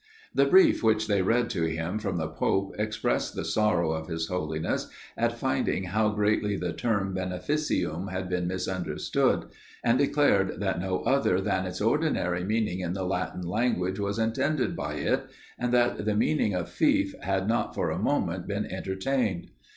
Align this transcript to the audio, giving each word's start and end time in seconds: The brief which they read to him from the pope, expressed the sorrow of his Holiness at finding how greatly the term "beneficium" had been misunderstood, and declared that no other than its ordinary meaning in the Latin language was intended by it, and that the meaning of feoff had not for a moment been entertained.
The 0.33 0.45
brief 0.47 0.81
which 0.81 1.05
they 1.05 1.21
read 1.21 1.47
to 1.51 1.65
him 1.65 1.99
from 1.99 2.17
the 2.17 2.27
pope, 2.27 2.73
expressed 2.79 3.35
the 3.35 3.45
sorrow 3.45 3.91
of 3.91 4.07
his 4.07 4.29
Holiness 4.29 4.87
at 5.15 5.37
finding 5.37 5.83
how 5.83 6.09
greatly 6.09 6.55
the 6.57 6.73
term 6.73 7.13
"beneficium" 7.13 8.09
had 8.09 8.27
been 8.27 8.47
misunderstood, 8.47 9.45
and 9.83 9.99
declared 9.99 10.59
that 10.59 10.81
no 10.81 11.01
other 11.03 11.39
than 11.39 11.67
its 11.67 11.81
ordinary 11.81 12.43
meaning 12.43 12.79
in 12.79 12.93
the 12.93 13.05
Latin 13.05 13.43
language 13.43 13.99
was 13.99 14.17
intended 14.17 14.75
by 14.75 14.95
it, 14.95 15.29
and 15.59 15.71
that 15.71 16.03
the 16.03 16.15
meaning 16.15 16.55
of 16.55 16.67
feoff 16.69 17.13
had 17.21 17.47
not 17.47 17.75
for 17.75 17.91
a 17.91 17.99
moment 17.99 18.47
been 18.47 18.65
entertained. 18.65 19.51